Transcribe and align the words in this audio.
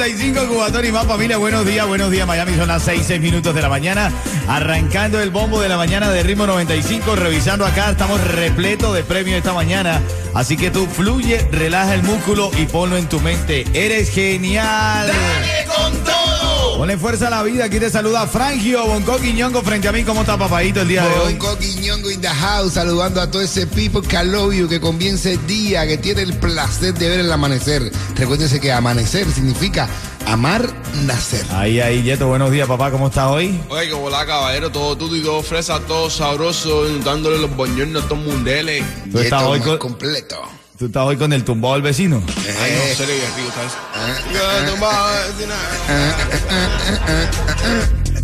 9.35, 0.00 0.48
Cubatón 0.48 0.86
y 0.86 0.92
más 0.92 1.06
familia. 1.06 1.36
Buenos 1.36 1.66
días, 1.66 1.86
buenos 1.86 2.10
días, 2.10 2.26
Miami. 2.26 2.56
Son 2.56 2.68
las 2.68 2.82
6, 2.84 3.02
6 3.06 3.20
minutos 3.20 3.54
de 3.54 3.60
la 3.60 3.68
mañana. 3.68 4.10
Arrancando 4.48 5.20
el 5.20 5.28
bombo 5.28 5.60
de 5.60 5.68
la 5.68 5.76
mañana 5.76 6.10
de 6.10 6.22
ritmo 6.22 6.46
95. 6.46 7.16
Revisando 7.16 7.66
acá, 7.66 7.90
estamos 7.90 8.18
repleto 8.32 8.94
de 8.94 9.04
premios 9.04 9.36
esta 9.36 9.52
mañana. 9.52 10.00
Así 10.32 10.56
que 10.56 10.70
tú 10.70 10.86
fluye, 10.86 11.46
relaja 11.52 11.92
el 11.92 12.02
músculo 12.02 12.50
y 12.56 12.64
ponlo 12.64 12.96
en 12.96 13.10
tu 13.10 13.20
mente. 13.20 13.66
Eres 13.74 14.10
genial. 14.10 15.06
Dale 15.06 15.66
con 15.66 15.92
todo. 16.02 16.49
Ponle 16.80 16.96
fuerza 16.96 17.26
a 17.26 17.30
la 17.30 17.42
vida. 17.42 17.66
Aquí 17.66 17.78
te 17.78 17.90
saluda 17.90 18.26
Frangio 18.26 18.86
Bonco 18.86 19.18
Quiñongo 19.18 19.60
frente 19.60 19.86
a 19.86 19.92
mí. 19.92 20.02
¿Cómo 20.02 20.22
está, 20.22 20.38
papadito, 20.38 20.80
el 20.80 20.88
día 20.88 21.06
de 21.06 21.14
hoy? 21.18 21.34
Bangkok 21.34 21.60
y 21.60 21.74
Ñongo 21.74 22.10
in 22.10 22.22
the 22.22 22.28
house, 22.28 22.72
saludando 22.72 23.20
a 23.20 23.30
todo 23.30 23.42
ese 23.42 23.66
people 23.66 24.00
que 24.00 24.16
I 24.16 24.24
love 24.24 24.54
you, 24.54 24.66
que 24.66 24.80
comienza 24.80 25.28
el 25.28 25.46
día, 25.46 25.86
que 25.86 25.98
tiene 25.98 26.22
el 26.22 26.32
placer 26.32 26.94
de 26.94 27.10
ver 27.10 27.20
el 27.20 27.30
amanecer. 27.30 27.92
Recuérdense 28.16 28.60
que 28.60 28.72
amanecer 28.72 29.30
significa 29.30 29.90
amar, 30.26 30.72
nacer. 31.04 31.44
Ahí, 31.50 31.80
ahí, 31.80 32.02
Yeto. 32.02 32.28
Buenos 32.28 32.50
días, 32.50 32.66
papá. 32.66 32.90
¿Cómo 32.90 33.08
estás 33.08 33.26
hoy? 33.26 33.60
Oye, 33.68 33.88
que 33.88 33.94
volá, 33.94 34.24
caballero, 34.24 34.72
todo 34.72 34.96
tudo 34.96 35.16
y 35.16 35.22
todo 35.22 35.42
fresa, 35.42 35.80
todo 35.80 36.08
sabroso, 36.08 36.84
dándole 37.00 37.36
los 37.36 37.54
boñones 37.54 37.96
a 37.96 37.98
estos 37.98 38.16
mundeles. 38.16 38.82
Tú 39.12 39.18
estás 39.18 39.42
hoy 39.42 39.60
completo. 39.78 40.59
Tú 40.80 40.86
estás 40.86 41.04
hoy 41.04 41.16
con 41.18 41.32
el 41.34 41.44
tumbado 41.44 41.74
del 41.74 41.82
vecino. 41.82 42.22
Ay, 42.58 42.72
no. 42.72 42.80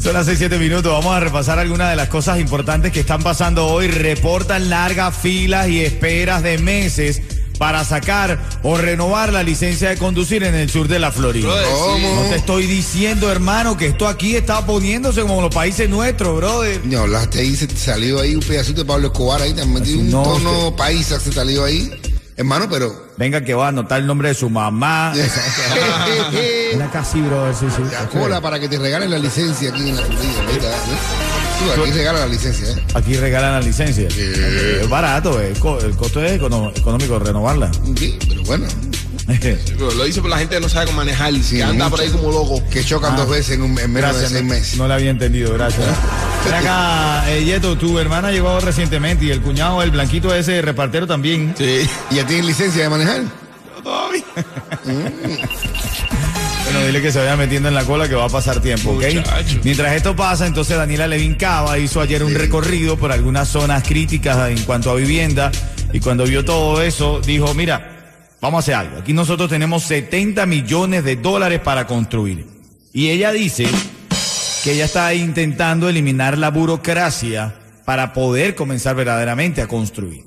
Son 0.00 0.14
las 0.14 0.24
6, 0.24 0.38
7 0.38 0.58
minutos. 0.58 0.90
Vamos 0.90 1.14
a 1.14 1.20
repasar 1.20 1.58
algunas 1.58 1.90
de 1.90 1.96
las 1.96 2.08
cosas 2.08 2.40
importantes 2.40 2.92
que 2.92 3.00
están 3.00 3.22
pasando 3.22 3.66
hoy. 3.66 3.88
Reportan 3.88 4.70
largas 4.70 5.14
filas 5.14 5.68
y 5.68 5.84
esperas 5.84 6.42
de 6.42 6.56
meses 6.56 7.20
para 7.58 7.84
sacar 7.84 8.38
o 8.62 8.78
renovar 8.78 9.34
la 9.34 9.42
licencia 9.42 9.90
de 9.90 9.98
conducir 9.98 10.42
en 10.42 10.54
el 10.54 10.70
sur 10.70 10.88
de 10.88 10.98
la 10.98 11.12
Florida. 11.12 11.48
No 11.48 12.22
te 12.30 12.36
estoy 12.36 12.66
diciendo, 12.66 13.30
hermano, 13.30 13.76
que 13.76 13.88
esto 13.88 14.08
aquí 14.08 14.34
está 14.34 14.64
poniéndose 14.64 15.20
como 15.20 15.42
los 15.42 15.54
países 15.54 15.90
nuestros, 15.90 16.34
brother. 16.36 16.80
No, 16.86 17.00
hablaste 17.00 17.40
ahí, 17.40 17.54
se 17.54 17.66
te 17.66 17.76
salió 17.76 18.18
ahí 18.20 18.34
un 18.34 18.42
pedacito 18.42 18.80
de 18.80 18.86
Pablo 18.86 19.08
Escobar 19.08 19.42
ahí, 19.42 19.52
te 19.52 19.62
metido 19.66 20.00
un 20.00 20.10
No, 20.10 20.22
tono 20.22 20.74
paisa, 20.74 21.20
se 21.20 21.32
salió 21.32 21.64
ahí. 21.64 21.92
Hermano, 22.36 22.66
pero. 22.70 23.06
Venga 23.16 23.40
que 23.42 23.54
va 23.54 23.66
a 23.66 23.68
anotar 23.68 23.98
el 24.00 24.06
nombre 24.06 24.28
de 24.28 24.34
su 24.34 24.50
mamá. 24.50 25.12
Una 26.74 26.90
casi, 26.90 27.20
brother, 27.22 27.54
sí, 27.54 27.66
sí. 27.74 27.82
La 27.90 28.06
cola 28.08 28.40
para 28.40 28.60
que 28.60 28.68
te 28.68 28.78
regalen 28.78 29.10
la 29.10 29.18
licencia 29.18 29.70
aquí 29.70 29.88
en 29.88 29.96
la 29.96 30.02
Florida. 30.02 30.42
ahorita, 30.46 30.66
¿eh? 30.68 31.74
Tú 31.74 31.82
aquí 31.82 31.90
regalan 31.92 32.20
la 32.20 32.26
licencia, 32.26 32.68
¿eh? 32.68 32.84
Aquí 32.94 33.14
regalan 33.16 33.52
la 33.52 33.60
licencia. 33.60 34.08
Es 34.08 34.88
barato, 34.90 35.40
eh. 35.40 35.54
Co- 35.58 35.80
el 35.80 35.96
costo 35.96 36.22
es 36.22 36.32
económico 36.32 37.18
renovarla. 37.18 37.70
Sí, 37.98 38.18
pero 38.28 38.42
bueno, 38.44 38.66
Pero 39.40 39.90
lo 39.94 40.04
dice 40.04 40.20
por 40.20 40.30
la 40.30 40.38
gente 40.38 40.54
que 40.56 40.60
no 40.60 40.68
sabe 40.68 40.86
cómo 40.86 40.98
manejar, 40.98 41.32
Sí, 41.42 41.56
que 41.56 41.62
anda 41.62 41.88
por 41.90 42.00
ahí 42.00 42.10
como 42.10 42.30
loco. 42.30 42.62
que 42.70 42.84
chocan 42.84 43.16
dos 43.16 43.28
veces 43.28 43.56
en, 43.56 43.62
un, 43.62 43.78
en 43.78 43.92
menos 43.92 44.10
Ah. 44.10 44.18
Gracias, 44.20 44.32
de 44.32 44.48
seis 44.60 44.76
no, 44.76 44.82
no 44.84 44.88
la 44.88 44.94
había 44.96 45.10
entendido, 45.10 45.52
gracias. 45.54 45.84
Acá, 46.54 47.24
eh, 47.30 47.44
Yeto, 47.44 47.76
tu 47.76 47.98
hermana 47.98 48.30
llegó 48.30 48.60
recientemente 48.60 49.24
y 49.24 49.30
el 49.30 49.42
cuñado, 49.42 49.82
el 49.82 49.90
blanquito 49.90 50.34
ese 50.34 50.62
repartero 50.62 51.06
también. 51.06 51.54
Sí. 51.56 51.88
¿Y 52.10 52.14
ya 52.16 52.26
tienen 52.26 52.46
licencia 52.46 52.84
de 52.84 52.88
manejar? 52.88 53.22
Todavía. 53.82 54.24
Bueno, 56.66 56.84
dile 56.84 57.00
que 57.00 57.12
se 57.12 57.20
vaya 57.20 57.36
metiendo 57.36 57.68
en 57.68 57.76
la 57.76 57.84
cola 57.84 58.08
que 58.08 58.16
va 58.16 58.24
a 58.24 58.28
pasar 58.28 58.60
tiempo, 58.60 58.90
¿ok? 58.90 59.04
Muchacho. 59.14 59.60
Mientras 59.62 59.94
esto 59.94 60.16
pasa, 60.16 60.48
entonces 60.48 60.76
Daniela 60.76 61.06
Levin 61.06 61.36
Cava 61.36 61.78
hizo 61.78 62.00
ayer 62.00 62.24
un 62.24 62.34
recorrido 62.34 62.96
por 62.96 63.12
algunas 63.12 63.48
zonas 63.48 63.84
críticas 63.84 64.50
en 64.50 64.60
cuanto 64.64 64.90
a 64.90 64.96
vivienda 64.96 65.52
y 65.92 66.00
cuando 66.00 66.24
vio 66.24 66.44
todo 66.44 66.82
eso 66.82 67.20
dijo, 67.20 67.54
mira, 67.54 68.26
vamos 68.40 68.58
a 68.58 68.60
hacer 68.60 68.74
algo. 68.74 68.98
Aquí 68.98 69.12
nosotros 69.12 69.48
tenemos 69.48 69.84
70 69.84 70.44
millones 70.46 71.04
de 71.04 71.14
dólares 71.14 71.60
para 71.60 71.86
construir. 71.86 72.44
Y 72.92 73.10
ella 73.10 73.30
dice 73.30 73.68
que 74.66 74.72
ella 74.72 74.86
está 74.86 75.14
intentando 75.14 75.88
eliminar 75.88 76.36
la 76.36 76.50
burocracia 76.50 77.54
para 77.84 78.12
poder 78.12 78.56
comenzar 78.56 78.96
verdaderamente 78.96 79.62
a 79.62 79.68
construir. 79.68 80.24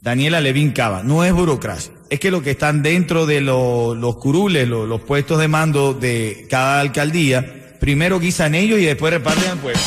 Daniela 0.00 0.40
Levin 0.40 0.70
Cava, 0.70 1.02
no 1.02 1.24
es 1.24 1.32
burocracia, 1.32 1.90
es 2.08 2.20
que 2.20 2.30
lo 2.30 2.42
que 2.44 2.52
están 2.52 2.84
dentro 2.84 3.26
de 3.26 3.40
lo- 3.40 3.96
los 3.96 4.18
curules, 4.18 4.68
lo- 4.68 4.86
los 4.86 5.00
puestos 5.00 5.40
de 5.40 5.48
mando 5.48 5.94
de 5.94 6.46
cada 6.48 6.78
alcaldía, 6.78 7.74
primero 7.80 8.20
guisan 8.20 8.54
ellos 8.54 8.78
y 8.78 8.84
después 8.84 9.12
reparten 9.14 9.50
al 9.50 9.58
pueblo. 9.58 9.80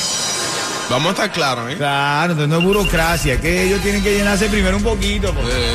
Vamos 0.89 1.07
a 1.07 1.12
estar 1.12 1.31
claros, 1.31 1.72
¿eh? 1.72 1.75
Claro, 1.77 2.33
entonces 2.33 2.50
no 2.50 2.57
es 2.59 2.63
burocracia, 2.66 3.35
es 3.35 3.39
que 3.39 3.63
ellos 3.63 3.81
tienen 3.81 4.03
que 4.03 4.12
llenarse 4.17 4.47
primero 4.50 4.75
un 4.75 4.83
poquito. 4.83 5.33
porque- 5.33 5.51
Eh, 5.53 5.73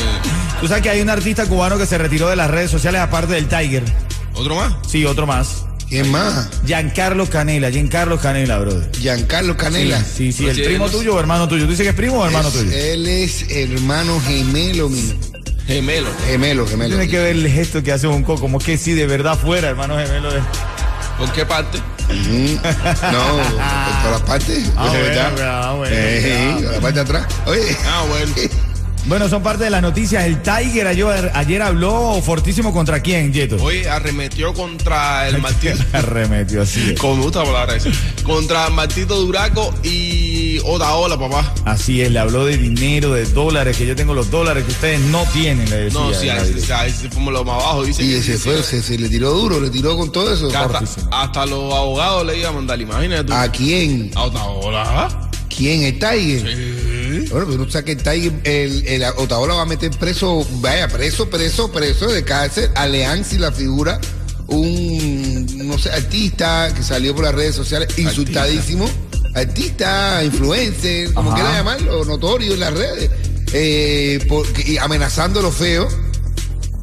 Tú 0.60 0.68
sabes 0.68 0.82
que 0.82 0.90
hay 0.90 1.00
un 1.00 1.08
artista 1.08 1.46
cubano 1.46 1.78
que 1.78 1.86
se 1.86 1.96
retiró 1.96 2.28
de 2.28 2.36
las 2.36 2.50
redes 2.50 2.70
sociales 2.70 3.00
aparte 3.00 3.32
del 3.32 3.48
Tiger. 3.48 3.82
¿Otro 4.34 4.56
más? 4.56 4.74
Sí, 4.86 5.06
otro 5.06 5.26
más. 5.26 5.64
¿Quién 5.90 6.10
más? 6.10 6.48
Giancarlo 6.64 7.28
Canela, 7.28 7.68
Giancarlo 7.70 8.18
Canela, 8.18 8.58
brother. 8.58 8.90
Giancarlo 8.92 9.56
Canela. 9.56 10.02
Sí, 10.02 10.30
sí, 10.32 10.44
el 10.44 10.52
Oye, 10.52 10.64
primo 10.64 10.88
tuyo 10.88 11.16
o 11.16 11.20
hermano 11.20 11.48
tuyo. 11.48 11.64
¿Tú 11.64 11.70
dices 11.72 11.82
que 11.84 11.90
es 11.90 11.94
primo 11.96 12.20
o 12.20 12.24
hermano 12.26 12.48
Es- 12.48 12.54
tuyo? 12.54 12.70
Él 12.72 13.06
es 13.08 13.44
hermano 13.50 14.20
gemelo 14.24 14.88
mío. 14.88 15.14
Gemelo. 15.66 16.08
Gemelo, 16.26 16.66
gemelo. 16.66 16.90
Tiene 16.96 17.08
que 17.10 17.18
ver 17.18 17.36
el 17.36 17.48
gesto 17.48 17.82
que 17.82 17.92
hace 17.92 18.06
un 18.06 18.22
coco, 18.22 18.40
como 18.40 18.58
que 18.60 18.78
si 18.78 18.92
de 18.94 19.06
verdad 19.06 19.36
fuera, 19.36 19.68
hermano 19.68 19.96
gemelo. 19.98 20.32
de- 20.32 20.40
¿Por 21.18 21.32
qué 21.32 21.44
parte? 21.44 21.78
No, 22.08 22.14
por 22.62 24.02
todas 24.02 24.10
las 24.12 24.22
partes. 24.22 24.70
Ah, 24.76 24.88
bueno, 25.76 25.84
ah, 25.84 25.84
Eh, 25.90 26.56
ah. 26.66 26.72
la 26.72 26.80
parte 26.80 26.94
de 26.94 27.00
atrás. 27.00 27.26
Oye. 27.46 27.76
Ah, 27.86 28.04
bueno. 28.08 28.32
Bueno, 29.06 29.28
son 29.28 29.42
parte 29.42 29.64
de 29.64 29.70
las 29.70 29.82
noticias. 29.82 30.24
El 30.24 30.42
Tiger 30.42 30.86
ayer, 30.86 31.30
ayer 31.34 31.62
habló 31.62 32.20
fortísimo 32.22 32.72
contra 32.72 33.00
quién, 33.00 33.32
Yeto. 33.32 33.56
Hoy 33.56 33.84
arremetió 33.84 34.52
contra 34.54 35.26
el 35.28 35.38
Martito. 35.40 35.82
Arremetió 35.92 36.62
así. 36.62 36.92
es. 36.92 36.98
Como 37.00 37.16
me 37.16 37.22
gusta 37.24 37.40
la 37.40 37.46
palabra 37.46 37.76
esa. 37.76 37.90
Contra 38.22 38.68
Martito 38.70 39.16
Duraco 39.16 39.74
y 39.82 40.58
Otaola, 40.64 41.18
papá. 41.18 41.52
Así 41.64 42.02
es, 42.02 42.10
le 42.10 42.18
habló 42.18 42.44
de 42.44 42.56
dinero, 42.56 43.12
de 43.14 43.24
dólares, 43.24 43.76
que 43.76 43.86
yo 43.86 43.96
tengo 43.96 44.14
los 44.14 44.30
dólares 44.30 44.64
que 44.64 44.70
ustedes 44.72 45.00
no 45.00 45.24
tienen, 45.32 45.68
le 45.70 45.76
decía. 45.76 46.00
No, 46.00 46.14
sí, 46.14 46.28
ahí, 46.28 46.92
se 46.92 47.08
fuimos 47.08 47.32
lo 47.32 47.44
más 47.44 47.62
abajo. 47.62 47.84
Dice 47.84 48.04
Y 48.04 48.14
ese 48.14 48.36
sí, 48.36 48.38
fue, 48.38 48.58
sí. 48.58 48.62
se, 48.62 48.82
se 48.82 48.98
le 48.98 49.08
tiró 49.08 49.30
duro, 49.32 49.60
le 49.60 49.70
tiró 49.70 49.96
con 49.96 50.12
todo 50.12 50.32
eso. 50.32 50.48
Hasta, 51.10 51.46
los 51.46 51.72
abogados 51.74 52.26
le 52.26 52.38
iban 52.38 52.52
a 52.52 52.56
mandar, 52.56 52.80
imagínate 52.80 53.24
tú. 53.24 53.32
¿A 53.32 53.50
quién? 53.50 54.10
A 54.14 54.24
Otaola. 54.24 55.30
¿Quién? 55.48 55.82
¿El 55.82 55.98
Tiger? 55.98 56.40
Sí. 56.40 56.89
Bueno, 57.30 57.46
pero 57.46 57.58
no 57.64 57.70
sabes 57.70 57.84
que 57.96 58.10
el 58.10 58.40
el, 58.44 58.86
el 58.86 59.02
Otaola 59.16 59.54
va 59.54 59.62
a 59.62 59.66
meter 59.66 59.90
preso, 59.92 60.46
vaya, 60.60 60.88
preso, 60.88 61.28
preso, 61.30 61.70
preso 61.70 62.08
de 62.08 62.22
cárcel. 62.24 62.70
A 62.74 62.86
Leanzi 62.86 63.38
la 63.38 63.52
figura, 63.52 64.00
un, 64.48 65.46
no 65.68 65.78
sé, 65.78 65.90
artista 65.90 66.72
que 66.74 66.82
salió 66.82 67.14
por 67.14 67.24
las 67.24 67.34
redes 67.34 67.54
sociales 67.54 67.88
insultadísimo. 67.98 68.88
Artista, 69.34 70.22
influencer, 70.24 71.12
como 71.14 71.32
quiera 71.34 71.52
llamarlo, 71.52 72.04
notorio 72.04 72.54
en 72.54 72.60
las 72.60 72.74
redes, 72.74 73.10
eh, 73.52 74.24
porque- 74.28 74.72
y 74.72 74.76
amenazando 74.78 75.40
lo 75.40 75.52
feo, 75.52 75.86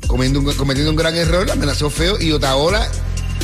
cometiendo 0.08 0.40
un, 0.40 0.54
cometiendo 0.56 0.90
un 0.92 0.96
gran 0.96 1.16
error, 1.16 1.50
amenazó 1.52 1.90
feo 1.90 2.20
y 2.22 2.32
Otaola 2.32 2.90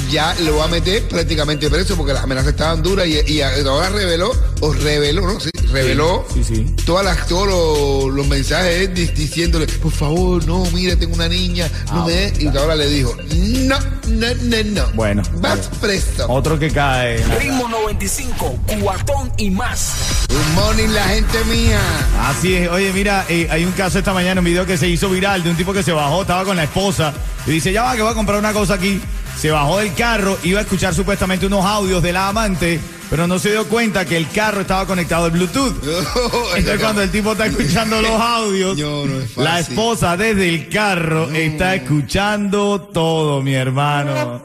ya 0.10 0.36
lo 0.42 0.58
va 0.58 0.66
a 0.66 0.68
meter 0.68 1.08
prácticamente 1.08 1.70
preso 1.70 1.96
porque 1.96 2.14
las 2.14 2.24
amenazas 2.24 2.52
estaban 2.52 2.82
duras 2.84 3.08
y, 3.08 3.20
y 3.34 3.42
Otaola 3.42 3.90
reveló, 3.90 4.32
o 4.62 4.74
reveló, 4.74 5.22
¿no? 5.34 5.40
Sí, 5.40 5.50
reveló 5.72 6.26
Sí, 6.34 6.44
sí. 6.44 6.76
todas 6.86 7.04
las, 7.06 7.28
todos 7.28 7.48
los, 7.48 8.14
los 8.16 8.28
mensajes 8.28 8.94
di- 8.94 9.08
diciéndole, 9.08 9.66
por 9.68 9.92
favor, 9.92 10.46
no, 10.46 10.64
mira, 10.74 10.96
tengo 10.96 11.16
una 11.16 11.28
niña, 11.28 11.70
no 11.92 12.04
Ah, 12.04 12.06
me 12.06 12.12
des. 12.14 12.40
Y 12.42 12.48
Otaola 12.48 12.76
le 12.76 12.88
dijo, 12.90 13.16
no, 13.34 13.80
no, 14.08 14.28
no, 14.42 14.58
no. 14.66 14.88
Bueno, 14.94 15.24
Vas 15.36 15.70
vale. 15.70 15.78
preso. 15.82 16.26
Otro 16.30 16.58
que 16.60 16.70
cae. 16.72 17.18
Ritmo 17.40 17.68
95, 17.68 18.60
cuatón 18.82 19.32
y 19.38 19.50
más. 19.50 19.94
Good 20.30 20.62
morning, 20.64 20.88
la 20.90 21.04
gente 21.10 21.44
mía. 21.46 21.80
Así 22.22 22.56
es. 22.56 22.70
Oye, 22.70 22.92
mira, 22.94 23.26
eh, 23.30 23.48
hay 23.52 23.66
un 23.66 23.72
caso 23.74 24.00
esta 24.00 24.14
mañana, 24.14 24.42
un 24.42 24.46
video 24.46 24.66
que 24.66 24.78
se 24.78 24.88
hizo 24.88 25.10
viral 25.10 25.44
de 25.44 25.50
un 25.50 25.58
tipo 25.58 25.74
que 25.74 25.84
se 25.84 25.92
bajó, 25.92 26.22
estaba 26.22 26.44
con 26.44 26.56
la 26.56 26.64
esposa 26.64 27.14
y 27.46 27.52
dice, 27.52 27.72
ya 27.74 27.84
va, 27.84 27.96
que 27.96 28.02
voy 28.02 28.12
a 28.12 28.16
comprar 28.16 28.40
una 28.40 28.54
cosa 28.54 28.76
aquí. 28.76 29.02
Se 29.38 29.51
bajó 29.51 29.80
del 29.80 29.94
carro, 29.94 30.38
iba 30.44 30.59
a 30.59 30.63
escuchar 30.63 30.94
supuestamente 30.94 31.45
unos 31.47 31.65
audios 31.65 32.01
de 32.01 32.13
la 32.13 32.30
amante, 32.30 32.80
pero 33.09 33.27
no 33.27 33.38
se 33.39 33.51
dio 33.51 33.68
cuenta 33.68 34.06
que 34.06 34.15
el 34.15 34.30
carro 34.30 34.62
estaba 34.62 34.85
conectado 34.85 35.25
al 35.25 35.31
Bluetooth. 35.31 35.75
Entonces 36.56 36.80
cuando 36.80 37.01
el 37.01 37.12
tipo 37.12 37.33
está 37.33 37.47
escuchando 37.47 38.01
los 38.01 38.12
audios, 38.21 38.77
No, 38.77 39.06
no 39.06 39.18
es 39.19 39.25
fácil. 39.31 39.44
la 39.44 39.59
esposa 39.59 40.15
desde 40.18 40.47
el 40.47 40.69
carro 40.69 41.30
está 41.31 41.75
escuchando 41.75 42.80
todo, 42.94 43.41
mi 43.41 43.53
hermano. 43.53 44.41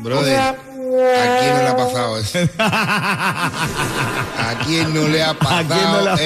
Brother, 0.00 0.38
¿a 0.38 0.54
quién 1.40 1.54
no 1.54 1.62
le 1.62 1.68
ha 1.68 1.76
pasado 1.76 2.18
eso? 2.18 2.38
¿A 2.58 4.54
quién 4.66 4.92
no 4.94 5.08
le 5.08 5.22
ha 5.22 5.30
¿A 5.30 5.34
quién 5.36 5.82
no 5.92 6.04
pasado 6.04 6.16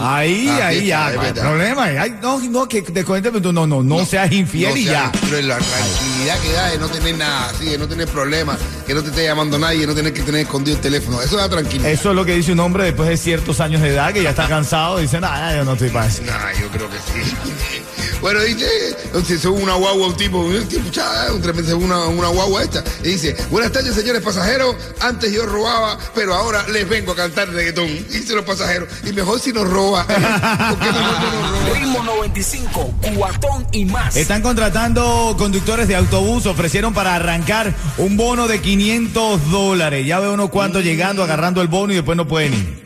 Ahí, 0.00 0.46
Ah, 0.48 0.66
ahí 0.68 0.86
ya. 0.86 1.00
no 1.00 1.06
hay 1.10 1.16
verdad. 1.18 1.42
problema. 1.42 1.84
Ay, 1.84 2.14
no, 2.22 2.40
no, 2.40 2.68
que 2.68 2.82
te 2.82 3.04
cuente, 3.04 3.30
pero 3.30 3.42
tú 3.42 3.52
no, 3.52 3.66
no, 3.66 3.82
no, 3.82 4.00
seas 4.12 4.30
infiel 4.30 4.70
No 4.70 4.76
y 4.76 4.84
ya. 4.84 5.10
Pero 5.22 5.40
la 5.40 5.56
tranquilidad 5.56 6.38
que 6.42 6.52
da 6.52 6.70
de 6.70 6.78
no 6.78 6.88
tener 6.88 7.16
nada 7.16 7.48
así, 7.48 7.64
de 7.64 7.78
no 7.78 7.88
tener 7.88 8.06
problemas, 8.06 8.58
que 8.86 8.92
no 8.92 9.02
te 9.02 9.08
esté 9.08 9.24
llamando 9.24 9.58
nadie, 9.58 9.86
no 9.86 9.94
tener 9.94 10.12
que 10.12 10.20
tener 10.20 10.42
escondido 10.42 10.76
el 10.76 10.82
teléfono. 10.82 11.22
Eso 11.22 11.38
da 11.38 11.48
tranquilidad. 11.48 11.90
Eso 11.90 12.10
es 12.10 12.16
lo 12.16 12.24
que 12.26 12.34
dice 12.34 12.52
un 12.52 12.60
hombre 12.60 12.84
después 12.84 13.08
de 13.08 13.16
ciertos 13.16 13.58
años 13.60 13.80
de 13.80 13.88
edad 13.88 14.12
que 14.12 14.22
ya 14.22 14.30
está 14.30 14.48
cansado 14.56 14.98
y 14.98 15.02
dice, 15.02 15.18
nada, 15.18 15.56
yo 15.56 15.64
no 15.64 15.72
estoy 15.72 15.88
para 15.88 16.08
eso. 16.08 16.22
Nah, 16.24 16.52
yo 16.60 16.68
creo 16.68 16.90
que 16.90 16.96
sí. 16.96 17.82
Bueno, 18.20 18.40
dice, 18.40 18.66
se 19.26 19.38
sube 19.38 19.62
una 19.62 19.74
guagua 19.74 20.06
un 20.06 20.16
tipo, 20.16 20.38
un 20.38 20.66
tipo, 20.68 20.82
una, 21.76 22.06
una 22.06 22.28
guagua 22.28 22.62
esta, 22.62 22.82
y 23.02 23.08
dice, 23.08 23.36
buenas 23.50 23.72
tardes 23.72 23.94
señores 23.94 24.22
pasajeros, 24.22 24.76
antes 25.00 25.32
yo 25.32 25.46
robaba, 25.46 25.98
pero 26.14 26.34
ahora 26.34 26.66
les 26.68 26.88
vengo 26.88 27.12
a 27.12 27.16
cantar 27.16 27.48
reggaetón. 27.50 27.88
Y 27.88 27.98
dice 28.00 28.34
los 28.34 28.44
pasajeros, 28.44 28.88
y 29.04 29.12
mejor 29.12 29.40
si 29.40 29.52
nos 29.52 29.68
roba, 29.68 30.06
¿por 30.06 30.16
qué 30.16 30.92
mejor 30.92 31.16
que 31.16 31.36
nos 31.36 31.50
roba? 31.50 31.78
Ritmo 31.78 32.02
95, 32.02 32.94
cuatón 33.16 33.66
y 33.72 33.84
más. 33.84 34.16
Están 34.16 34.42
contratando 34.42 35.34
conductores 35.38 35.88
de 35.88 35.96
autobús, 35.96 36.46
ofrecieron 36.46 36.94
para 36.94 37.14
arrancar 37.14 37.74
un 37.98 38.16
bono 38.16 38.48
de 38.48 38.60
500 38.60 39.50
dólares. 39.50 40.06
Ya 40.06 40.20
veo 40.20 40.32
unos 40.32 40.50
cuantos 40.50 40.84
llegando, 40.84 41.22
agarrando 41.22 41.62
el 41.62 41.68
bono 41.68 41.92
y 41.92 41.96
después 41.96 42.16
no 42.16 42.26
pueden 42.26 42.54
ir. 42.54 42.81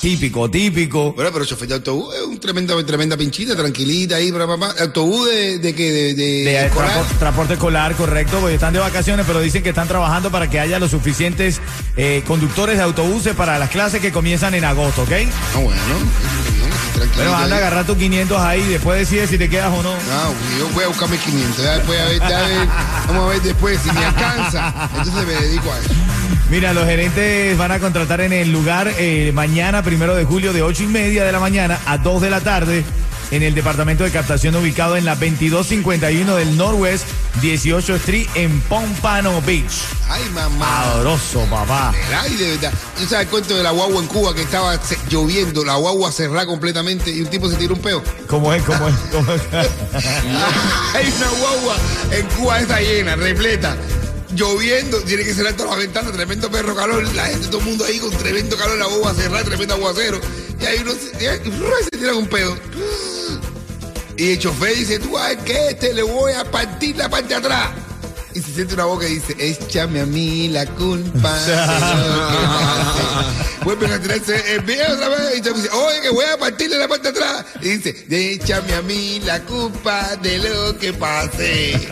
Típico, 0.00 0.50
típico. 0.50 1.12
Bueno, 1.12 1.30
pero 1.30 1.44
chofer 1.44 1.68
de 1.68 1.74
autobús 1.74 2.14
es 2.14 2.22
un 2.22 2.38
tremenda, 2.40 2.74
tremenda 2.86 3.16
pinchita, 3.18 3.54
tranquilita 3.54 4.16
ahí, 4.16 4.32
para 4.32 4.46
papá. 4.46 4.74
¿Autobús 4.80 5.28
de, 5.28 5.58
de 5.58 5.74
qué? 5.74 5.92
De, 5.92 6.14
de, 6.14 6.24
De 6.44 6.66
escolar? 6.66 6.90
transpor- 6.90 7.18
transporte 7.18 7.52
escolar, 7.54 7.94
correcto, 7.96 8.38
porque 8.40 8.54
están 8.54 8.72
de 8.72 8.78
vacaciones, 8.78 9.26
pero 9.26 9.40
dicen 9.40 9.62
que 9.62 9.68
están 9.68 9.88
trabajando 9.88 10.30
para 10.30 10.48
que 10.48 10.58
haya 10.58 10.78
los 10.78 10.90
suficientes 10.90 11.60
eh, 11.98 12.22
conductores 12.26 12.78
de 12.78 12.82
autobuses 12.82 13.34
para 13.34 13.58
las 13.58 13.68
clases 13.68 14.00
que 14.00 14.10
comienzan 14.10 14.54
en 14.54 14.64
agosto, 14.64 15.02
¿ok? 15.02 15.12
Ah, 15.54 15.58
bueno, 15.58 15.78
Pero 17.16 17.34
anda 17.36 17.56
a 17.56 17.58
agarrar 17.58 17.84
tus 17.86 17.98
500 17.98 18.38
ahí, 18.40 18.62
después 18.68 18.98
decides 19.00 19.28
si 19.28 19.36
te 19.36 19.50
quedas 19.50 19.70
o 19.70 19.82
no. 19.82 19.92
Ah, 19.92 20.30
yo 20.58 20.66
voy 20.70 20.84
a 20.84 20.88
buscar 20.88 21.10
mis 21.10 21.20
500. 21.20 21.62
Ya 21.62 21.74
después, 21.76 22.00
a 22.00 22.04
ver, 22.06 22.18
ya 22.20 22.38
a 22.38 22.48
ver, 22.48 22.68
vamos 23.08 23.24
a 23.24 23.28
ver 23.34 23.42
después 23.42 23.78
si 23.82 23.90
me 23.92 24.02
alcanza. 24.02 24.88
Entonces 24.96 25.26
me 25.26 25.34
dedico 25.34 25.70
a 25.70 25.78
eso. 25.78 25.90
Mira, 26.50 26.72
los 26.72 26.84
gerentes 26.84 27.56
van 27.56 27.70
a 27.70 27.78
contratar 27.78 28.20
en 28.22 28.32
el 28.32 28.50
lugar 28.50 28.92
eh, 28.98 29.30
mañana, 29.32 29.84
primero 29.84 30.16
de 30.16 30.24
julio, 30.24 30.52
de 30.52 30.62
ocho 30.62 30.82
y 30.82 30.88
media 30.88 31.24
de 31.24 31.30
la 31.30 31.38
mañana 31.38 31.78
a 31.86 31.96
2 31.96 32.22
de 32.22 32.28
la 32.28 32.40
tarde, 32.40 32.84
en 33.30 33.44
el 33.44 33.54
departamento 33.54 34.02
de 34.02 34.10
captación 34.10 34.56
ubicado 34.56 34.96
en 34.96 35.04
la 35.04 35.14
2251 35.14 36.34
del 36.34 36.56
Northwest 36.56 37.06
18 37.40 37.94
Street 37.94 38.26
en 38.34 38.60
Pompano 38.62 39.40
Beach. 39.42 39.70
Ay, 40.08 40.24
mamá. 40.34 40.66
Sabroso, 40.86 41.44
papá. 41.44 41.94
Ay, 42.20 42.34
de 42.34 42.50
verdad. 42.50 42.72
¿Tú 42.98 43.04
sabes 43.06 43.26
el 43.26 43.30
cuento 43.30 43.56
de 43.56 43.62
la 43.62 43.70
guagua 43.70 44.02
en 44.02 44.08
Cuba 44.08 44.34
que 44.34 44.42
estaba 44.42 44.76
lloviendo, 45.08 45.64
la 45.64 45.76
guagua 45.76 46.10
cerrada 46.10 46.46
completamente 46.46 47.12
y 47.12 47.20
un 47.20 47.28
tipo 47.28 47.48
se 47.48 47.54
tiró 47.58 47.74
un 47.74 47.80
peo? 47.80 48.02
¿Cómo 48.26 48.52
es? 48.52 48.64
¿Cómo 48.64 48.88
es? 48.88 48.94
¿Cómo 49.12 49.32
es? 49.32 49.42
Hay 50.96 51.14
una 51.16 51.28
guagua 51.28 51.76
en 52.10 52.26
Cuba 52.26 52.58
está 52.58 52.80
llena, 52.80 53.14
repleta. 53.14 53.76
Lloviendo, 54.34 54.98
tiene 55.02 55.24
que 55.24 55.34
cerrar 55.34 55.54
todas 55.54 55.72
las 55.72 55.80
ventanas, 55.80 56.12
tremendo 56.12 56.50
perro 56.50 56.74
calor, 56.74 57.02
la 57.14 57.26
gente, 57.26 57.48
todo 57.48 57.58
el 57.58 57.66
mundo 57.66 57.84
ahí 57.84 57.98
con 57.98 58.10
tremendo 58.10 58.56
calor, 58.56 58.78
la 58.78 58.86
guagua 58.86 59.14
cerrada, 59.14 59.44
tremendo 59.44 59.74
aguacero. 59.74 60.20
Y 60.60 60.66
ahí 60.66 60.78
uno 60.82 60.92
se, 60.92 61.24
y 61.24 61.84
se 61.84 61.90
tira 61.90 62.14
un 62.14 62.28
pedo. 62.28 62.56
Y 64.16 64.32
el 64.32 64.38
chofer 64.38 64.76
dice, 64.76 64.98
tú 64.98 65.16
sabes 65.16 65.38
que 65.44 65.68
este 65.70 65.94
le 65.94 66.02
voy 66.02 66.32
a 66.32 66.48
partir 66.50 66.96
la 66.96 67.08
parte 67.08 67.28
de 67.28 67.34
atrás. 67.36 67.70
Y 68.34 68.40
se 68.40 68.52
siente 68.52 68.74
una 68.74 68.84
voz 68.84 69.00
que 69.00 69.06
dice, 69.06 69.34
échame 69.38 70.00
a 70.00 70.06
mí 70.06 70.48
la 70.48 70.66
culpa. 70.66 71.32
de 71.46 71.56
lo 71.56 72.28
que 72.28 72.46
pase". 72.46 73.64
Vuelven 73.64 73.92
a 73.92 74.00
tirarse 74.00 74.54
el 74.54 74.64
pie 74.64 74.82
otra 74.86 75.08
vez 75.08 75.38
y 75.38 75.40
te 75.40 75.52
dice, 75.52 75.68
oye, 75.70 76.00
que 76.02 76.10
voy 76.10 76.24
a 76.24 76.38
partirle 76.38 76.78
la 76.78 76.86
parte 76.86 77.10
de 77.10 77.18
atrás. 77.18 77.46
Y 77.62 77.76
dice, 77.76 78.06
échame 78.08 78.74
a 78.74 78.82
mí 78.82 79.20
la 79.24 79.42
culpa 79.42 80.16
de 80.22 80.38
lo 80.38 80.78
que 80.78 80.92
pase. 80.92 81.88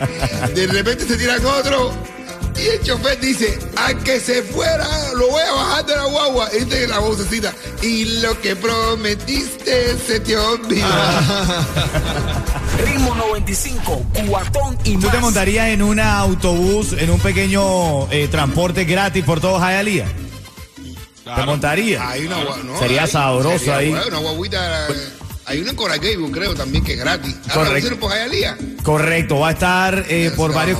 De 0.53 0.67
repente 0.67 1.05
se 1.05 1.17
tiran 1.17 1.45
otro. 1.45 2.18
Y 2.61 2.67
el 2.67 2.81
chofer 2.83 3.19
dice, 3.19 3.57
a 3.77 3.93
que 3.93 4.19
se 4.19 4.43
fuera, 4.43 4.85
lo 5.15 5.29
voy 5.29 5.41
a 5.41 5.51
bajar 5.53 5.85
de 5.85 5.95
la 5.95 6.05
guagua. 6.05 6.49
Y 6.53 6.65
dice 6.65 6.87
la 6.87 6.99
vocecita, 6.99 7.53
y 7.81 8.05
lo 8.21 8.39
que 8.41 8.55
prometiste 8.55 9.97
se 10.05 10.19
te 10.19 10.35
olvidó. 10.37 10.85
Ritmo 12.85 13.15
95, 13.15 14.05
cuatón 14.27 14.77
y 14.83 14.95
más. 14.97 15.05
¿Tú 15.05 15.09
te 15.11 15.17
montarías 15.19 15.67
en 15.69 15.81
un 15.81 15.99
autobús, 15.99 16.93
en 16.97 17.09
un 17.09 17.19
pequeño 17.19 18.09
eh, 18.11 18.27
transporte 18.29 18.85
gratis 18.85 19.23
por 19.23 19.39
todo 19.39 19.59
Hialeah? 19.59 20.07
¿Te 21.35 21.43
montarías? 21.45 22.01
Hay 22.05 22.25
una 22.25 22.43
gua- 22.43 22.63
no, 22.63 22.79
Sería 22.79 23.03
hay- 23.03 23.09
sabroso 23.09 23.59
sería 23.59 23.77
ahí. 23.77 23.91
Una 23.91 24.17
guaguita. 24.17 24.87
eh, 24.89 24.93
Hay 25.45 25.59
una 25.61 25.71
en 25.71 25.75
Coral 25.75 25.99
Gable, 25.99 26.29
creo, 26.31 26.53
también, 26.55 26.83
que 26.83 26.93
es 26.93 26.99
gratis. 26.99 27.35
Correcto. 27.53 27.99
por 27.99 28.11
Hialeah. 28.11 28.57
Correcto, 28.83 29.39
va 29.39 29.49
a 29.49 29.51
estar 29.51 30.05
eh, 30.09 30.31
por 30.35 30.53
varios. 30.53 30.79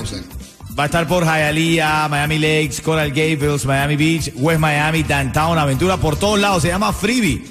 Va 0.79 0.83
a 0.83 0.85
estar 0.85 1.05
por 1.07 1.25
Hialeah, 1.25 2.07
Miami 2.07 2.39
Lakes, 2.39 2.81
Coral 2.81 3.09
Gables, 3.09 3.65
Miami 3.65 3.97
Beach, 3.97 4.31
West 4.35 4.61
Miami, 4.61 5.03
Downtown, 5.03 5.57
Aventura, 5.57 5.97
por 5.97 6.15
todos 6.15 6.39
lados. 6.39 6.61
Se 6.61 6.69
llama 6.69 6.93
Freebie. 6.93 7.43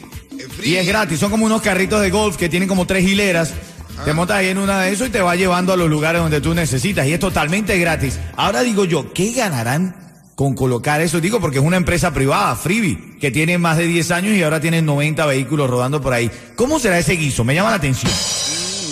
Free. 0.49 0.71
Y 0.71 0.77
es 0.77 0.87
gratis. 0.87 1.21
Son 1.21 1.31
como 1.31 1.45
unos 1.45 1.61
carritos 1.61 2.01
de 2.01 2.09
golf 2.09 2.39
que 2.39 2.49
tienen 2.49 2.71
como 2.71 2.87
tres 2.87 3.07
hileras. 3.07 3.53
Ah. 3.99 4.05
Te 4.07 4.15
montas 4.15 4.39
ahí 4.39 4.49
en 4.49 4.57
una 4.57 4.81
de 4.81 4.93
esos 4.93 5.09
y 5.09 5.11
te 5.11 5.21
va 5.21 5.37
llevando 5.37 5.75
a 5.75 5.77
los 5.77 5.91
lugares 5.91 6.23
donde 6.23 6.41
tú 6.41 6.55
necesitas. 6.55 7.07
Y 7.07 7.13
es 7.13 7.21
totalmente 7.21 7.79
gratis. 7.79 8.19
Ahora 8.35 8.63
digo 8.63 8.87
yo, 8.87 9.13
¿qué 9.13 9.35
ganarán 9.35 9.95
con 10.35 10.55
colocar 10.55 11.03
eso? 11.03 11.21
Digo 11.21 11.39
porque 11.39 11.59
es 11.59 11.65
una 11.65 11.77
empresa 11.77 12.15
privada, 12.15 12.57
Freebie, 12.57 13.19
que 13.21 13.31
tiene 13.31 13.59
más 13.59 13.77
de 13.77 13.89
10 13.89 14.11
años 14.11 14.37
y 14.39 14.43
ahora 14.43 14.59
tiene 14.59 14.81
90 14.81 15.27
vehículos 15.27 15.69
rodando 15.69 16.01
por 16.01 16.15
ahí. 16.15 16.31
¿Cómo 16.57 16.79
será 16.79 16.99
ese 16.99 17.13
guiso? 17.13 17.45
Me 17.45 17.55
llama 17.55 17.69
la 17.69 17.77
atención. 17.77 18.11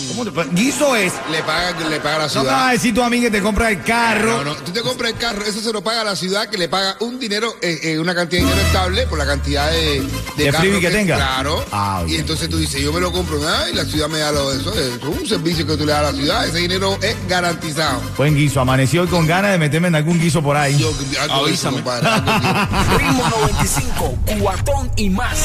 ¿Cómo 0.07 0.25
te- 0.25 0.49
guiso 0.53 0.95
es. 0.95 1.13
Le 1.31 1.41
paga, 1.43 1.71
le 1.89 1.99
paga 1.99 2.17
la 2.19 2.27
No 2.27 2.33
me 2.43 2.47
vas 2.49 2.55
ciudad. 2.55 2.67
a 2.67 2.71
decir 2.71 2.93
tú 2.93 3.01
a 3.03 3.09
mí 3.09 3.19
que 3.21 3.29
te 3.31 3.41
compra 3.41 3.69
el 3.69 3.83
carro. 3.83 4.37
No, 4.37 4.43
no, 4.45 4.55
tú 4.55 4.71
te 4.71 4.81
compras 4.81 5.11
el 5.11 5.17
carro, 5.17 5.43
eso 5.43 5.59
se 5.61 5.71
lo 5.73 5.81
paga 5.83 6.03
la 6.03 6.15
ciudad 6.15 6.47
que 6.49 6.57
le 6.57 6.69
paga 6.69 6.95
un 7.01 7.19
dinero, 7.19 7.55
eh, 7.61 7.79
eh, 7.83 7.99
una 7.99 8.13
cantidad 8.15 8.41
de 8.41 8.47
dinero 8.47 8.65
estable 8.67 9.07
por 9.07 9.17
la 9.17 9.25
cantidad 9.25 9.69
de, 9.71 10.03
¿De 10.37 10.51
carro 10.51 10.79
que 10.79 10.89
tenga? 10.89 11.15
Claro. 11.15 11.65
Ah, 11.71 12.03
y 12.07 12.15
entonces 12.15 12.49
tú 12.49 12.57
dices, 12.57 12.81
yo 12.81 12.91
me 12.93 12.99
lo 12.99 13.11
compro, 13.11 13.39
ah, 13.47 13.65
y 13.71 13.75
la 13.75 13.85
ciudad 13.85 14.07
me 14.07 14.19
da 14.19 14.31
lo 14.31 14.51
eso. 14.53 14.73
Es 14.73 15.03
un 15.03 15.25
servicio 15.27 15.65
que 15.65 15.77
tú 15.77 15.85
le 15.85 15.91
das 15.91 15.99
a 16.07 16.11
la 16.11 16.17
ciudad, 16.17 16.47
ese 16.47 16.57
dinero 16.59 16.97
es 17.01 17.15
garantizado. 17.27 18.01
Buen 18.17 18.35
guiso. 18.35 18.61
Amaneció 18.61 19.01
hoy 19.03 19.07
con 19.07 19.25
ganas 19.27 19.51
de 19.51 19.57
meterme 19.57 19.87
en 19.89 19.95
algún 19.95 20.19
guiso 20.19 20.41
por 20.41 20.55
ahí. 20.57 20.77
Yo, 20.77 20.87
algo 21.21 21.47
de 21.47 21.53
eso, 21.53 21.69
Avísame. 21.69 21.75
compadre, 21.77 22.07
algo 22.07 22.31
quiero. 22.41 22.97
Ritmo 22.97 23.29
95, 23.29 24.17
cuatón 24.41 24.91
y 24.95 25.09
más. 25.09 25.37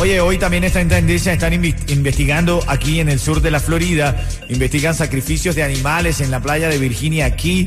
Oye, 0.00 0.20
hoy 0.20 0.38
también 0.38 0.64
está 0.64 0.80
están 0.80 1.54
investigando 1.54 2.60
aquí 2.66 2.98
en 2.98 3.08
el 3.08 3.20
sur 3.20 3.40
de 3.40 3.52
la 3.52 3.60
Florida, 3.60 4.26
investigan 4.48 4.92
sacrificios 4.94 5.54
de 5.54 5.62
animales 5.62 6.20
en 6.20 6.32
la 6.32 6.40
playa 6.40 6.68
de 6.68 6.78
Virginia 6.78 7.26
aquí. 7.26 7.66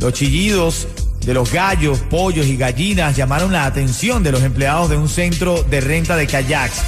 Los 0.00 0.12
chillidos 0.12 0.88
de 1.24 1.34
los 1.34 1.52
gallos, 1.52 2.00
pollos 2.10 2.46
y 2.46 2.56
gallinas 2.56 3.16
llamaron 3.16 3.52
la 3.52 3.64
atención 3.64 4.22
de 4.24 4.32
los 4.32 4.42
empleados 4.42 4.90
de 4.90 4.96
un 4.96 5.08
centro 5.08 5.62
de 5.62 5.80
renta 5.80 6.16
de 6.16 6.26
kayaks. 6.26 6.82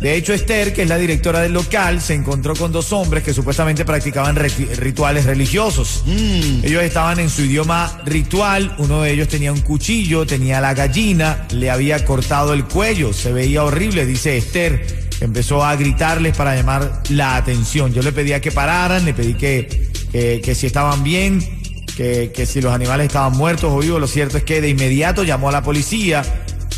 De 0.00 0.14
hecho, 0.14 0.32
Esther, 0.32 0.72
que 0.72 0.82
es 0.82 0.88
la 0.88 0.96
directora 0.96 1.40
del 1.40 1.52
local, 1.52 2.00
se 2.00 2.14
encontró 2.14 2.54
con 2.54 2.70
dos 2.70 2.92
hombres 2.92 3.24
que 3.24 3.34
supuestamente 3.34 3.84
practicaban 3.84 4.36
rituales 4.36 5.24
religiosos. 5.24 6.04
Ellos 6.06 6.84
estaban 6.84 7.18
en 7.18 7.28
su 7.28 7.42
idioma 7.42 8.00
ritual, 8.04 8.76
uno 8.78 9.02
de 9.02 9.10
ellos 9.10 9.26
tenía 9.26 9.52
un 9.52 9.60
cuchillo, 9.60 10.24
tenía 10.24 10.60
la 10.60 10.72
gallina, 10.72 11.48
le 11.50 11.68
había 11.68 12.04
cortado 12.04 12.54
el 12.54 12.64
cuello, 12.64 13.12
se 13.12 13.32
veía 13.32 13.64
horrible, 13.64 14.06
dice 14.06 14.36
Esther. 14.36 15.08
Empezó 15.20 15.64
a 15.64 15.74
gritarles 15.74 16.36
para 16.36 16.54
llamar 16.54 17.02
la 17.08 17.34
atención. 17.34 17.92
Yo 17.92 18.02
le 18.02 18.12
pedía 18.12 18.40
que 18.40 18.52
pararan, 18.52 19.04
le 19.04 19.14
pedí 19.14 19.34
que, 19.34 19.90
que, 20.12 20.40
que 20.40 20.54
si 20.54 20.66
estaban 20.66 21.02
bien, 21.02 21.42
que, 21.96 22.30
que 22.32 22.46
si 22.46 22.60
los 22.60 22.72
animales 22.72 23.08
estaban 23.08 23.32
muertos 23.36 23.72
o 23.72 23.78
vivos, 23.80 24.00
lo 24.00 24.06
cierto 24.06 24.36
es 24.36 24.44
que 24.44 24.60
de 24.60 24.68
inmediato 24.68 25.24
llamó 25.24 25.48
a 25.48 25.52
la 25.52 25.64
policía. 25.64 26.22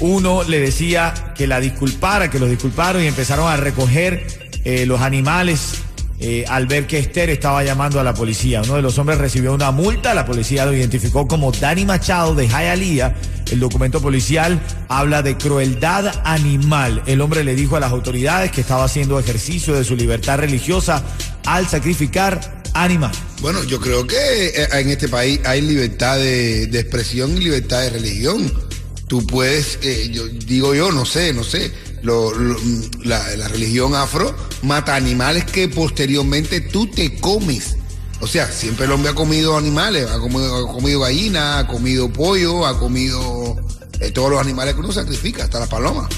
Uno 0.00 0.42
le 0.44 0.60
decía 0.60 1.32
que 1.36 1.46
la 1.46 1.60
disculpara, 1.60 2.30
que 2.30 2.38
los 2.38 2.48
disculparon 2.48 3.02
y 3.02 3.06
empezaron 3.06 3.50
a 3.50 3.56
recoger 3.56 4.26
eh, 4.64 4.86
los 4.86 5.00
animales 5.00 5.74
eh, 6.22 6.44
al 6.48 6.66
ver 6.66 6.86
que 6.86 6.98
Esther 6.98 7.30
estaba 7.30 7.64
llamando 7.64 7.98
a 7.98 8.04
la 8.04 8.12
policía. 8.12 8.60
Uno 8.62 8.76
de 8.76 8.82
los 8.82 8.98
hombres 8.98 9.18
recibió 9.18 9.54
una 9.54 9.70
multa, 9.70 10.12
la 10.12 10.26
policía 10.26 10.66
lo 10.66 10.74
identificó 10.74 11.26
como 11.26 11.50
Dani 11.50 11.86
Machado 11.86 12.34
de 12.34 12.46
Hialeah. 12.46 13.14
El 13.50 13.60
documento 13.60 14.02
policial 14.02 14.60
habla 14.88 15.22
de 15.22 15.36
crueldad 15.36 16.12
animal. 16.24 17.02
El 17.06 17.22
hombre 17.22 17.42
le 17.42 17.54
dijo 17.54 17.76
a 17.76 17.80
las 17.80 17.90
autoridades 17.90 18.52
que 18.52 18.60
estaba 18.60 18.84
haciendo 18.84 19.18
ejercicio 19.18 19.74
de 19.74 19.82
su 19.82 19.96
libertad 19.96 20.38
religiosa 20.38 21.02
al 21.46 21.68
sacrificar 21.68 22.62
animales. 22.74 23.18
Bueno, 23.40 23.64
yo 23.64 23.80
creo 23.80 24.06
que 24.06 24.16
eh, 24.16 24.68
en 24.72 24.90
este 24.90 25.08
país 25.08 25.40
hay 25.44 25.62
libertad 25.62 26.18
de 26.18 26.64
expresión 26.78 27.34
y 27.36 27.40
libertad 27.40 27.80
de 27.80 27.90
religión. 27.90 28.69
Tú 29.10 29.26
puedes, 29.26 29.80
eh, 29.82 30.08
yo 30.12 30.28
digo 30.28 30.72
yo, 30.72 30.92
no 30.92 31.04
sé, 31.04 31.32
no 31.32 31.42
sé, 31.42 31.72
la, 32.04 33.48
religión 33.48 33.96
afro 33.96 34.32
mata 34.62 34.94
animales 34.94 35.46
que 35.46 35.66
posteriormente 35.66 36.60
tú 36.60 36.86
te 36.86 37.16
comes. 37.18 37.76
O 38.20 38.28
sea, 38.28 38.46
siempre 38.46 38.84
el 38.84 38.92
hombre 38.92 39.10
ha 39.10 39.14
comido 39.16 39.58
animales, 39.58 40.08
ha 40.08 40.20
comido, 40.20 40.68
ha 40.68 40.72
comido 40.72 41.00
gallina, 41.00 41.58
ha 41.58 41.66
comido 41.66 42.08
pollo, 42.08 42.64
ha 42.64 42.78
comido 42.78 43.56
eh, 43.98 44.12
todos 44.12 44.30
los 44.30 44.40
animales 44.40 44.74
que 44.74 44.80
uno 44.80 44.92
sacrifica, 44.92 45.42
hasta 45.42 45.58
la 45.58 45.66
paloma. 45.66 46.08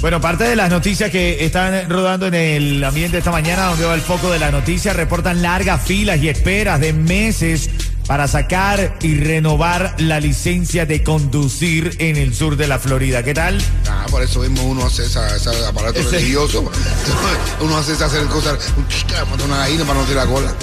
Bueno, 0.00 0.18
parte 0.18 0.44
de 0.44 0.56
las 0.56 0.70
noticias 0.70 1.10
que 1.10 1.44
están 1.44 1.90
rodando 1.90 2.28
en 2.28 2.34
el 2.34 2.82
ambiente 2.82 3.18
esta 3.18 3.30
mañana, 3.30 3.66
donde 3.66 3.84
va 3.84 3.94
el 3.94 4.00
foco 4.00 4.30
de 4.30 4.38
la 4.38 4.50
noticia, 4.50 4.94
reportan 4.94 5.42
largas 5.42 5.82
filas 5.82 6.18
y 6.22 6.30
esperas 6.30 6.80
de 6.80 6.94
meses 6.94 7.68
para 8.08 8.26
sacar 8.26 8.96
y 9.02 9.16
renovar 9.20 9.94
la 9.98 10.18
licencia 10.18 10.86
de 10.86 11.02
conducir 11.04 11.94
en 11.98 12.16
el 12.16 12.34
sur 12.34 12.56
de 12.56 12.66
la 12.66 12.78
Florida. 12.78 13.22
¿Qué 13.22 13.34
tal? 13.34 13.60
Ah, 13.86 14.06
por 14.10 14.22
eso 14.22 14.40
mismo 14.40 14.62
uno 14.64 14.86
hace 14.86 15.04
esa, 15.04 15.36
ese 15.36 15.50
aparato 15.66 16.00
Ese- 16.00 16.12
religioso. 16.12 16.68
uno 17.60 17.76
hace 17.76 17.92
esa 17.92 18.06
hacer 18.06 18.24
cosas, 18.28 18.72
una 19.44 19.58
gallina 19.58 19.84
para 19.84 20.00
no 20.00 20.06
tirar 20.06 20.26
la 20.26 20.32
cola. 20.32 20.54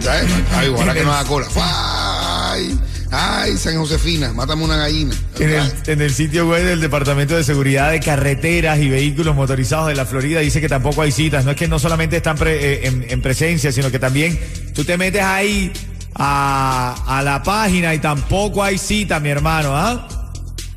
¿Sabes? 0.00 0.24
Ay, 0.56 0.68
ojalá 0.70 0.94
que 0.94 1.04
no 1.04 1.12
haga 1.12 1.28
cola. 1.28 1.46
Ay, 1.56 2.78
ay, 3.10 3.56
San 3.58 3.76
Josefina, 3.76 4.32
mátame 4.32 4.64
una 4.64 4.76
gallina. 4.76 5.14
En 5.38 5.50
el, 5.50 5.72
en 5.86 6.00
el 6.00 6.14
sitio 6.14 6.48
web 6.48 6.64
del 6.64 6.80
Departamento 6.80 7.36
de 7.36 7.44
Seguridad 7.44 7.90
de 7.90 8.00
Carreteras 8.00 8.78
y 8.78 8.88
Vehículos 8.88 9.36
Motorizados 9.36 9.88
de 9.88 9.94
la 9.94 10.06
Florida 10.06 10.40
dice 10.40 10.60
que 10.62 10.68
tampoco 10.70 11.02
hay 11.02 11.12
citas. 11.12 11.44
No 11.44 11.50
es 11.50 11.56
que 11.58 11.68
no 11.68 11.78
solamente 11.78 12.16
están 12.16 12.36
pre- 12.38 12.74
eh, 12.74 12.86
en, 12.88 13.04
en 13.08 13.20
presencia, 13.20 13.72
sino 13.72 13.90
que 13.90 13.98
también 13.98 14.40
tú 14.74 14.84
te 14.84 14.96
metes 14.96 15.22
ahí 15.22 15.70
a, 16.14 16.94
a 17.06 17.22
la 17.22 17.42
página 17.42 17.94
y 17.94 17.98
tampoco 17.98 18.62
hay 18.62 18.78
cita, 18.78 19.20
mi 19.20 19.28
hermano, 19.30 19.76
¿ah? 19.76 20.08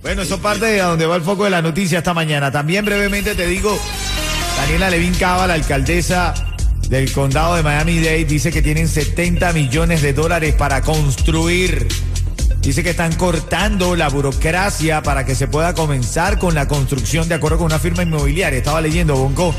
Bueno, 0.02 0.22
eso 0.22 0.40
parte 0.40 0.66
de 0.66 0.80
donde 0.80 1.06
va 1.06 1.16
el 1.16 1.22
foco 1.22 1.44
de 1.44 1.50
la 1.50 1.62
noticia 1.62 1.98
esta 2.00 2.14
mañana. 2.14 2.52
También 2.52 2.86
brevemente 2.86 3.36
te 3.36 3.46
digo, 3.48 3.78
Daniela 4.58 4.90
Levin 4.90 5.14
Cava, 5.16 5.48
la 5.48 5.56
alcaldesa 5.56 6.34
del 6.90 7.12
condado 7.12 7.56
de 7.56 7.64
Miami-Dade, 7.64 8.24
dice 8.26 8.52
que 8.52 8.62
tienen 8.62 8.88
70 8.88 9.52
millones 9.54 10.02
de 10.02 10.14
dólares 10.14 10.56
para 10.56 10.82
construir. 10.82 11.88
Dice 12.62 12.84
que 12.84 12.90
están 12.92 13.14
cortando 13.16 13.96
la 13.96 14.10
burocracia 14.10 15.02
para 15.04 15.26
que 15.26 15.36
se 15.36 15.48
pueda 15.48 15.74
comenzar 15.74 16.38
con 16.40 16.54
la 16.56 16.68
construcción 16.68 17.28
de 17.30 17.36
acuerdo 17.36 17.58
con 17.58 17.66
una 17.68 17.80
firma 17.80 18.04
inmobiliaria. 18.04 18.58
Estaba 18.60 18.82
leyendo, 18.82 19.16
Bonco. 19.16 19.54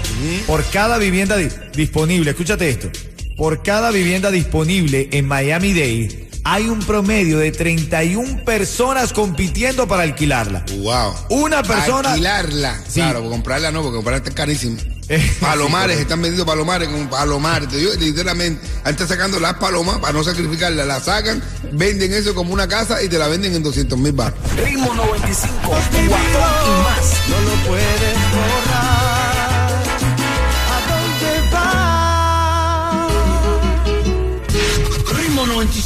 Por 0.46 0.62
cada 0.66 0.98
vivienda 0.98 1.36
di- 1.36 1.48
disponible, 1.74 2.30
escúchate 2.30 2.68
esto. 2.68 2.88
Por 3.38 3.62
cada 3.62 3.90
vivienda 3.92 4.30
disponible 4.32 5.08
en 5.12 5.26
Miami-Dade 5.28 6.28
hay 6.44 6.68
un 6.68 6.80
promedio 6.80 7.38
de 7.38 7.52
31 7.52 8.42
personas 8.44 9.12
compitiendo 9.12 9.86
para 9.86 10.02
alquilarla. 10.02 10.64
Wow. 10.78 11.14
Una 11.28 11.62
persona- 11.62 12.10
Alquilarla. 12.10 12.80
Sí. 12.88 12.94
Claro, 13.00 13.28
comprarla 13.28 13.70
no, 13.70 13.82
porque 13.82 13.96
comprarla 13.96 14.18
está 14.18 14.30
carísimo. 14.34 14.76
Palomares, 15.40 15.96
sí, 15.96 16.02
están 16.02 16.20
vendiendo 16.20 16.44
palomares 16.46 16.88
con 16.88 17.06
palomares. 17.08 17.68
Te 17.68 17.76
digo, 17.76 17.92
literalmente, 18.00 18.66
antes 18.84 19.06
sacando 19.08 19.38
las 19.38 19.54
palomas 19.54 19.98
para 19.98 20.12
no 20.14 20.24
sacrificarlas, 20.24 20.86
la 20.86 21.00
sacan, 21.00 21.42
venden 21.72 22.12
eso 22.14 22.34
como 22.34 22.52
una 22.52 22.66
casa 22.66 23.02
y 23.02 23.08
te 23.08 23.18
la 23.18 23.28
venden 23.28 23.54
en 23.54 23.62
200 23.62 23.98
mil 23.98 24.12
baros. 24.12 24.38
Ritmo 24.56 24.92
95, 24.94 25.54
cuatón 25.64 26.04
y 26.04 26.08
más. 26.08 27.12
No 27.28 27.40
lo 27.40 27.68
puedes 27.68 28.16
borrar. 28.32 29.07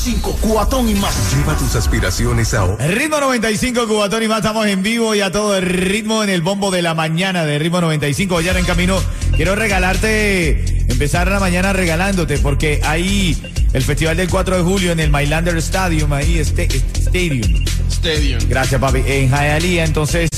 95, 0.02 0.38
cuatón 0.40 0.88
y 0.88 0.94
más. 0.94 1.14
Lleva 1.32 1.56
tus 1.56 1.76
aspiraciones 1.76 2.54
a 2.54 2.74
ritmo 2.88 3.20
95 3.20 3.86
Cubatón 3.86 4.24
y 4.24 4.26
más 4.26 4.38
estamos 4.38 4.66
en 4.66 4.82
vivo 4.82 5.14
y 5.14 5.20
a 5.20 5.30
todo 5.30 5.56
el 5.56 5.62
ritmo 5.62 6.24
en 6.24 6.28
el 6.30 6.42
bombo 6.42 6.72
de 6.72 6.82
la 6.82 6.92
mañana 6.92 7.44
de 7.44 7.56
ritmo 7.60 7.80
95 7.80 8.40
ya 8.40 8.50
en 8.58 8.64
camino 8.64 9.00
quiero 9.36 9.54
regalarte 9.54 10.64
empezar 10.90 11.30
la 11.30 11.38
mañana 11.38 11.72
regalándote 11.72 12.38
porque 12.38 12.80
ahí 12.82 13.40
el 13.72 13.82
festival 13.84 14.16
del 14.16 14.28
4 14.28 14.56
de 14.56 14.62
julio 14.64 14.90
en 14.90 14.98
el 14.98 15.12
Mylander 15.12 15.56
Stadium 15.58 16.12
ahí 16.12 16.38
este 16.38 16.64
Stadium 16.64 17.64
Stadium. 17.88 18.40
gracias 18.48 18.80
papi 18.80 19.04
en 19.06 19.30
Hialeah 19.30 19.84
entonces 19.84 20.28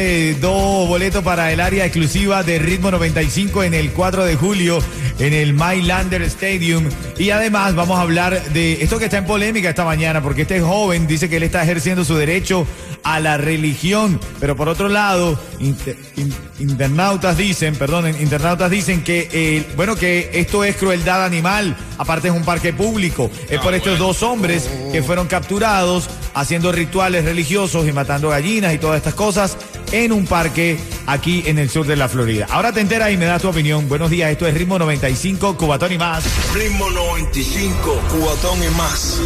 dos 0.42 0.86
boletos 0.88 1.24
para 1.24 1.52
el 1.52 1.60
área 1.60 1.86
exclusiva 1.86 2.42
de 2.42 2.58
Ritmo 2.58 2.90
95 2.90 3.62
en 3.62 3.72
el 3.72 3.92
4 3.92 4.26
de 4.26 4.36
julio 4.36 4.78
en 5.18 5.32
el 5.32 5.54
Mylander 5.54 6.22
Stadium. 6.22 6.84
Y 7.18 7.30
además 7.30 7.74
vamos 7.74 7.98
a 7.98 8.02
hablar 8.02 8.42
de 8.52 8.82
esto 8.82 8.98
que 8.98 9.06
está 9.06 9.18
en 9.18 9.26
polémica 9.26 9.70
esta 9.70 9.86
mañana, 9.86 10.22
porque 10.22 10.42
este 10.42 10.60
joven 10.60 11.06
dice 11.06 11.28
que 11.30 11.38
él 11.38 11.44
está 11.44 11.62
ejerciendo 11.62 12.04
su 12.04 12.14
derecho 12.14 12.66
a 13.06 13.20
la 13.20 13.36
religión. 13.38 14.20
Pero 14.40 14.56
por 14.56 14.68
otro 14.68 14.88
lado, 14.88 15.38
inter- 15.60 15.96
in- 16.16 16.34
internautas 16.58 17.36
dicen, 17.38 17.76
perdón, 17.76 18.08
internautas 18.20 18.70
dicen 18.70 19.02
que, 19.04 19.28
eh, 19.32 19.66
bueno, 19.76 19.94
que 19.96 20.30
esto 20.34 20.64
es 20.64 20.76
crueldad 20.76 21.24
animal. 21.24 21.76
Aparte 21.98 22.28
es 22.28 22.34
un 22.34 22.44
parque 22.44 22.72
público. 22.72 23.30
Es 23.48 23.60
por 23.60 23.74
estos 23.74 23.98
dos 23.98 24.22
hombres 24.22 24.68
que 24.92 25.02
fueron 25.02 25.28
capturados 25.28 26.08
haciendo 26.34 26.72
rituales 26.72 27.24
religiosos 27.24 27.86
y 27.88 27.92
matando 27.92 28.28
gallinas 28.28 28.74
y 28.74 28.78
todas 28.78 28.98
estas 28.98 29.14
cosas 29.14 29.56
en 29.92 30.10
un 30.12 30.26
parque 30.26 30.76
aquí 31.06 31.44
en 31.46 31.58
el 31.60 31.70
sur 31.70 31.86
de 31.86 31.94
la 31.96 32.08
Florida. 32.08 32.46
Ahora 32.50 32.72
te 32.72 32.80
enteras 32.80 33.12
y 33.12 33.16
me 33.16 33.24
das 33.24 33.40
tu 33.40 33.48
opinión. 33.48 33.88
Buenos 33.88 34.10
días, 34.10 34.30
esto 34.32 34.46
es 34.46 34.54
Ritmo 34.54 34.78
95, 34.78 35.56
Cubatón 35.56 35.92
y 35.92 35.98
más. 35.98 36.24
Ritmo 36.54 36.90
95, 36.90 38.00
cuatón 38.20 38.58
y 38.64 38.76
más. 38.76 39.20